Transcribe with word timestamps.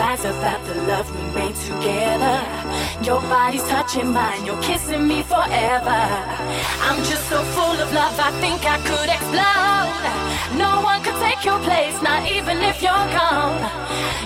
sides 0.00 0.24
about 0.24 0.60
the 0.64 0.76
love 0.90 1.06
we 1.14 1.24
made 1.38 1.56
together. 1.68 2.36
Your 3.08 3.20
body's 3.34 3.66
touching 3.74 4.08
mine, 4.18 4.46
you're 4.46 4.62
kissing 4.62 5.06
me 5.06 5.18
forever. 5.22 6.00
I'm 6.86 7.00
just 7.10 7.24
so 7.28 7.38
full 7.54 7.76
of 7.84 7.88
love, 7.92 8.16
I 8.28 8.30
think 8.42 8.60
I 8.74 8.78
could 8.88 9.10
explode. 9.16 10.00
No 10.64 10.72
one 10.90 11.00
could 11.04 11.18
take 11.26 11.44
your 11.44 11.60
place, 11.68 11.96
not 12.00 12.22
even 12.36 12.56
if 12.70 12.76
you're 12.84 13.08
gone. 13.20 13.60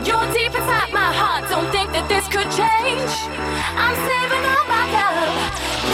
You're 0.07 0.29
deep 0.39 0.55
inside 0.61 0.91
my 1.03 1.11
heart, 1.21 1.43
don't 1.51 1.71
think 1.75 1.89
that 1.97 2.07
this 2.13 2.27
could 2.35 2.51
change. 2.63 3.13
I'm 3.85 3.97
saving 4.09 4.45
all 4.53 4.67
my 4.77 4.85
love. 4.99 5.94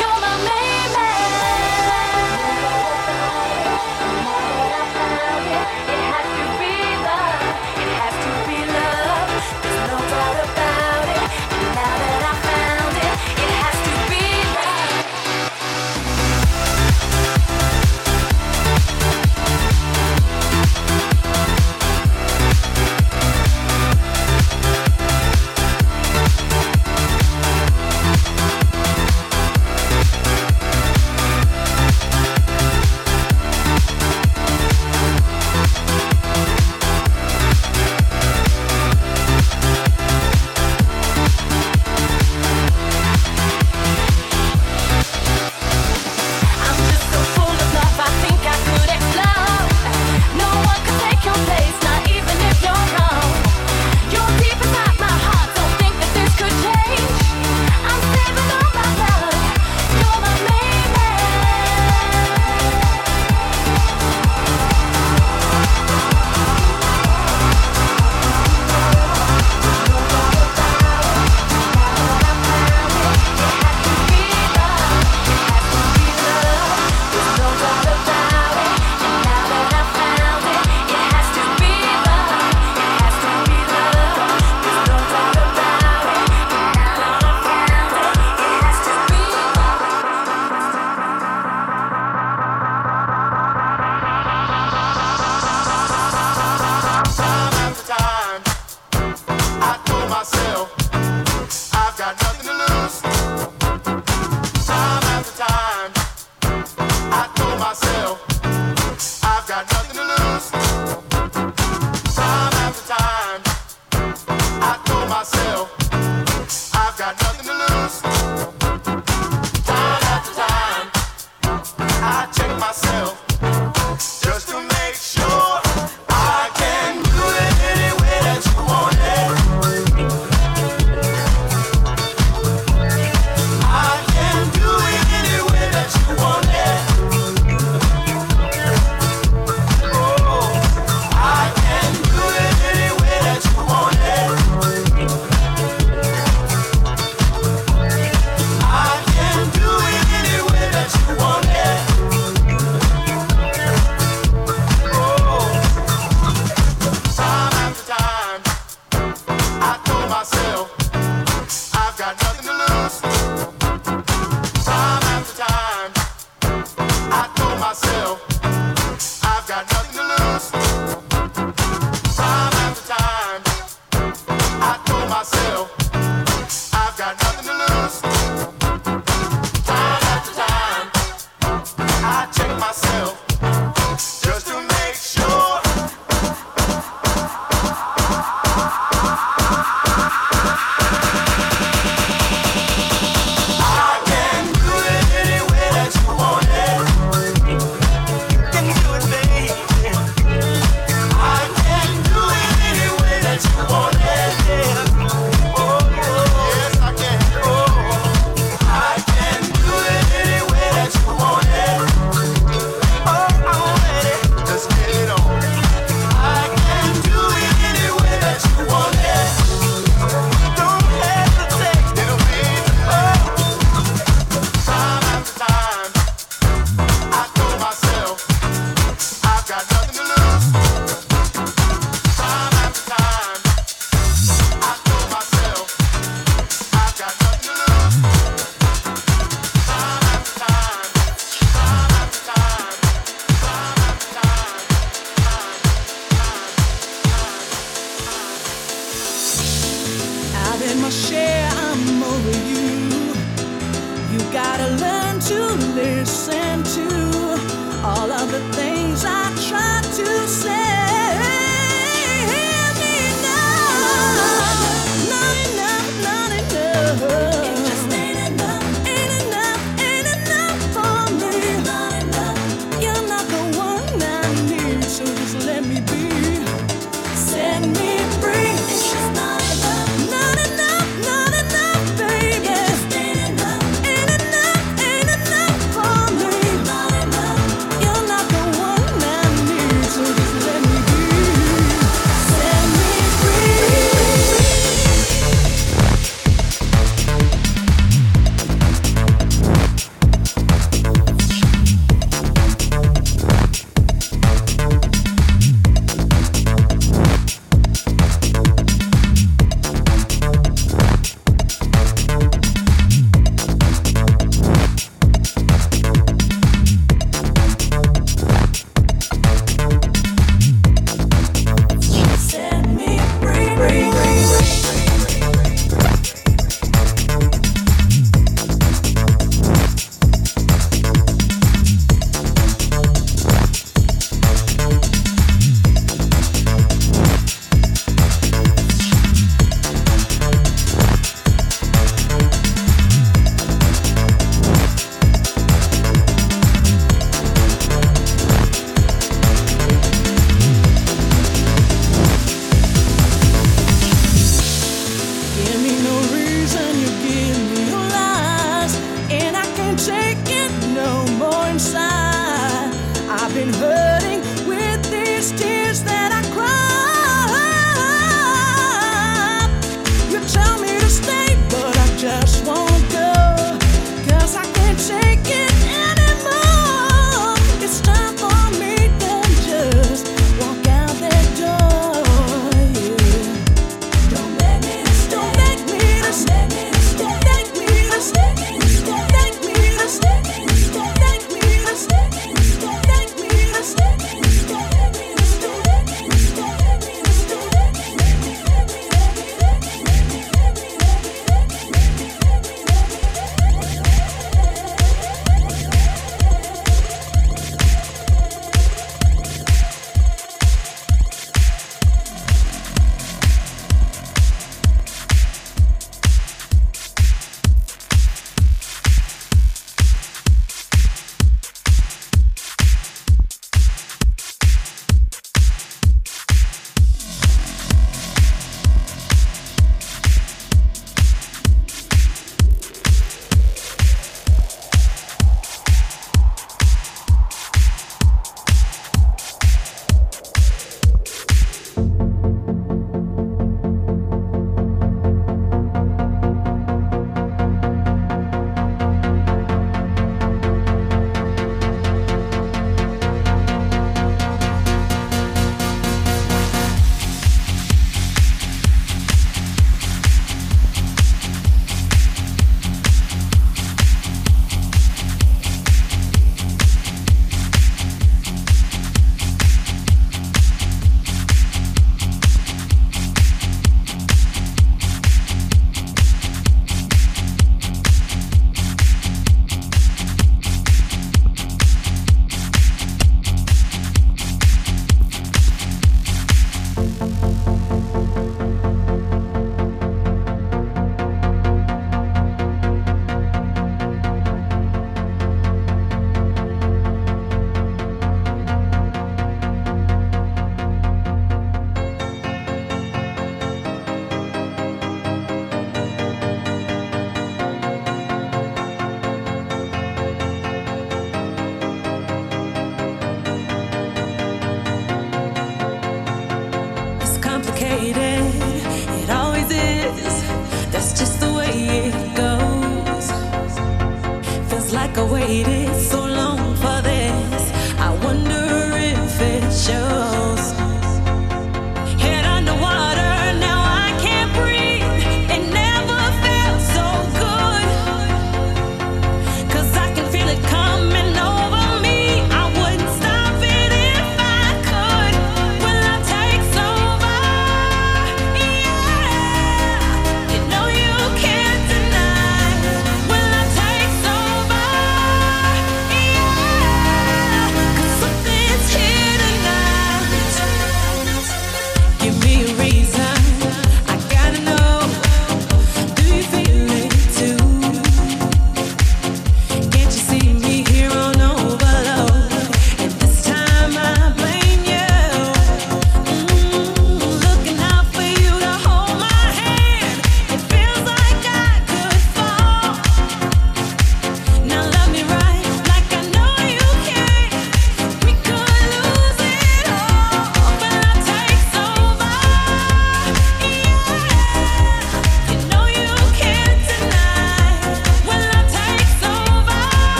myself. 100.10 100.39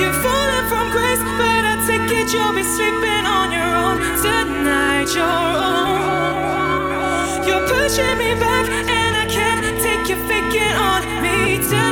You're 0.00 0.18
falling 0.24 0.66
from 0.70 0.90
grace, 0.90 1.22
but 1.40 1.62
I 1.72 1.74
take 1.86 2.10
it 2.10 2.32
you'll 2.32 2.54
be 2.54 2.62
sleeping 2.62 3.24
on 3.38 3.52
your 3.52 3.70
own 3.84 3.96
tonight. 4.24 5.08
Your 5.14 5.24
own. 5.68 5.94
You're 7.46 7.66
pushing 7.68 8.16
me 8.18 8.34
back, 8.34 8.66
and 8.68 9.16
I 9.16 9.26
can't 9.26 9.64
take 9.80 10.08
you 10.08 10.16
faking 10.28 10.76
on 10.90 11.00
me 11.22 11.58
tonight. 11.58 11.83